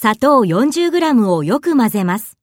[0.00, 2.37] 砂糖 40g をよく混ぜます。